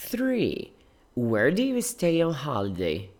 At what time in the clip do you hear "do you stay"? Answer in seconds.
1.50-2.22